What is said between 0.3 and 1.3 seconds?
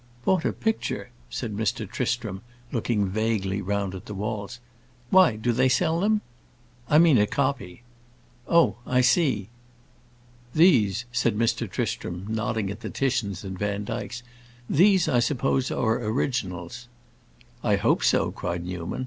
a picture?"